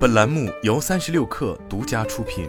[0.00, 2.48] 本栏目由三十六氪独家出品。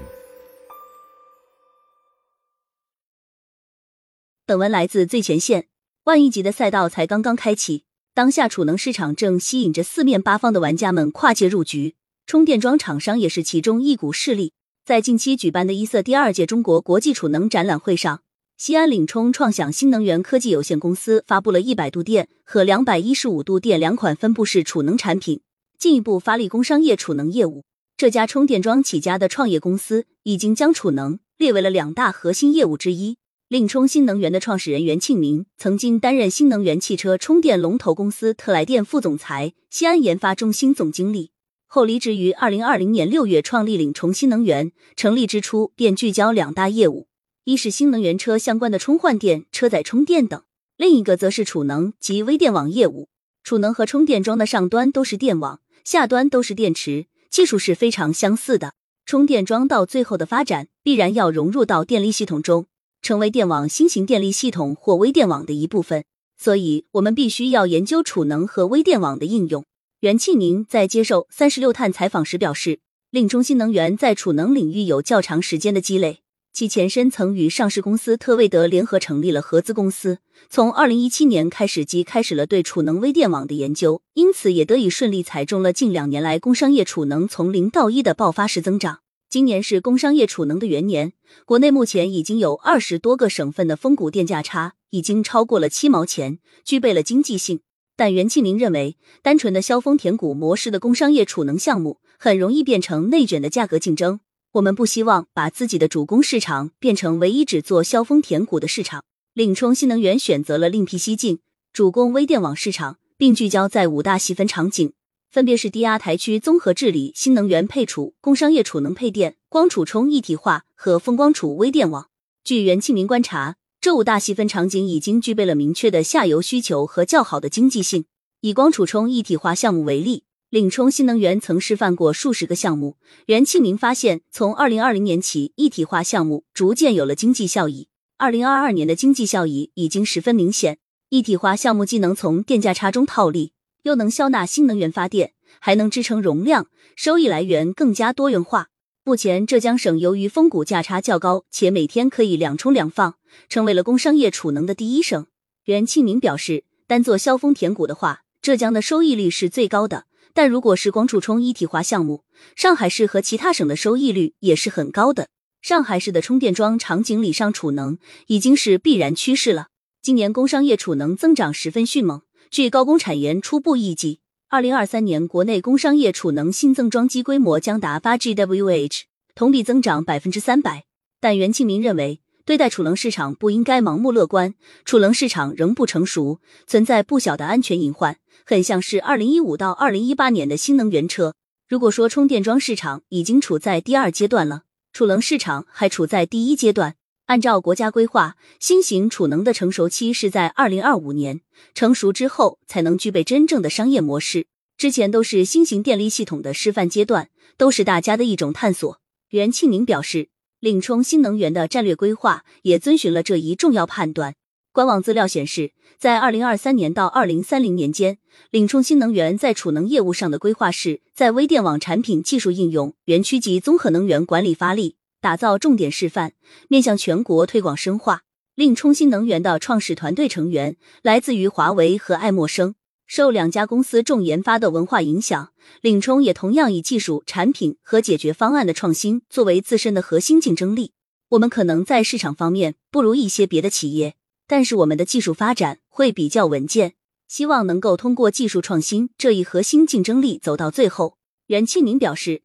[4.46, 5.68] 本文来自最前线。
[6.06, 14.54] 万亿级的赛道才刚刚开启，当下储能市场正吸引着四面八方的玩家们跨界入局，充电桩厂商也是其中一股势力。
[14.86, 18.22] 在近期举办的一色第二届中国国际储能展览会上，
[18.56, 25.42] 西安领充创想新能源科技有限公司发布了一百度电和两百一十五度电两款分布式储能产品。
[25.82, 27.64] 进一步发力工商业储能业务，
[27.98, 33.18] 这家充电桩起家的创业公司已经将储能列为了两大核心业务之一。
[33.48, 41.32] 领充新能源的创始人袁庆明曾经担任新能源汽车充电龙头公司特来电副总裁、西安研发中心总经理，
[41.66, 44.72] 后离职于二零二零年六月创立领充新能源。
[44.96, 47.08] 成立之初便聚焦两大业务，
[47.46, 50.44] 一是新能源车相关的充换电、车载充电等，
[50.78, 53.10] 另一个则是储能及微电网业务。
[53.44, 55.62] 储能和充电桩的上端都是电网。
[55.84, 58.74] 下端都是电池，技术是非常相似的。
[59.06, 62.68] 充电桩到最后的发展，必然要融入到电力系统中，
[63.02, 66.06] 成为电网新型电力系统或微电网的一部分。
[66.38, 69.66] 所以，我们必须要研究储能和微电网的应用。
[70.02, 76.22] 袁庆宁在接受三十六碳采访时表示，令中新能源在储能领域有较长时间的积累。
[76.54, 89.00] 其前身曾与上市公司特威德联合成立了合资公司，从二零一七年开始即开始了对储能微电网的研究，因此也得以顺利踩中了近两年来工商业储能从零到一的爆发式增长。
[89.30, 91.14] 今年是工商业储能的元年，
[91.46, 97.62] 国内目前已经有二十多个省份的峰谷电价差已经超过了七毛钱，具备了经济性。
[97.96, 104.20] 但袁庆明认为，单纯的削峰填谷模式的工商业储能项目，很容易变成内卷的价格竞争。
[104.54, 109.06] 我们不希望把自己的主攻市场变成唯一只做削峰填谷的市场。
[109.34, 111.40] 领充新能源选择了另辟蹊径，
[111.72, 114.92] 主攻微电网市场，并聚焦在五大细分场景，
[115.30, 122.10] 分别是低压台区综合治理、新能源配储、工商业储能配电、光储充一体化和风光储微电网。
[122.44, 128.04] 据袁庆明观察，这五大细分场景已经具备了明确的下游需求和较好的经济性。
[128.42, 130.24] 以光储充一体化项目为例。
[130.52, 132.98] 领充新能源曾示范过数十个项目，
[133.28, 137.88] 袁庆明发现，从二零二零年起，一体化项目逐渐有了经济效益。
[138.18, 140.80] 二零二二年的经济效益已经十分明显。
[141.08, 143.54] 一体化项目既能从电价差中套利，
[143.84, 145.32] 又能消纳新能源发电，
[145.62, 148.68] 还能支撑容量，收益来源更加多元化。
[149.06, 153.16] 目前，浙江省由于峰谷价差较高，且每天可以两充两放，
[153.48, 155.26] 成为了工商业储能的第一省。
[155.64, 160.08] 袁庆明表示，单做消峰填谷的话，浙江的收益率是最高的。
[160.34, 162.24] 但如果是光储充一体化项目，
[162.56, 165.28] 上海市和其他省的收益率也是很高的。
[165.62, 167.98] 上海市的充电桩场景里上储能
[168.28, 169.68] 已经是必然趋势了。
[170.02, 172.22] 今年工商业储能增长十分迅猛。
[172.50, 174.20] 据高工产研初步预计，
[174.50, 179.02] 二零二三年国内工商业储能新增装机规模将达八 GWh，
[179.36, 180.86] 同比增长百分之三百。
[181.20, 188.18] 但袁庆明认为，对待储能市场不应该盲目乐观，储能市场仍不成熟，存在不小的安全隐患。
[188.46, 191.36] 很像是二零一五到二零一八年的新能源车。
[191.70, 196.96] 如果说充电桩市场已经处在第二阶段了，储能市场还处在第一阶段。
[197.28, 201.42] 按照国家规划，新型储能的成熟期是在二零二五年，
[201.74, 204.48] 成熟之后才能具备真正的商业模式。
[204.76, 209.00] 之前都是新型电力系统的示范阶段，都是大家的一种探索。
[209.30, 210.28] 袁庆明表示，
[210.62, 214.36] 领充新能源的战略规划也遵循了这一重要判断。
[214.72, 218.20] 官网资料显示，在二零二三年到二零三零年间，
[218.52, 226.34] 领充新能源在储能业务上的规划是在微电网产品技术应用、园区及综合能源管理发力，打造重点示范，
[226.70, 228.22] 面向全国推广深化。
[228.54, 232.76] 令充新能源的创始团队成员来自于华为和爱默生，
[233.14, 235.52] 受两家公司重研发的文化影响，
[235.82, 240.94] 领冲也同样以技术、产品和解决方案的创新作为自身的核心竞争力。
[241.32, 244.16] 我们可能在市场方面不如一些别的企业。
[244.48, 246.94] 但是我们的技术发展会比较稳健，
[247.28, 251.18] 希望能够通过技术创新这一核心竞争力走到最后。
[251.48, 252.44] 袁庆明表示，